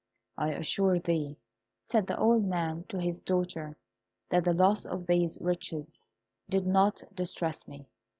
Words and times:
"I 0.35 0.53
assure 0.53 0.97
thee," 0.97 1.37
said 1.83 2.07
the 2.07 2.17
old 2.17 2.43
man 2.43 2.85
to 2.89 2.97
his 2.99 3.19
daughter, 3.19 3.77
"that 4.29 4.43
the 4.43 4.53
loss 4.55 4.83
of 4.83 5.05
these 5.05 5.37
riches 5.39 5.99
did 6.49 6.65
not 6.65 7.03
distress 7.13 7.67
me. 7.67 7.85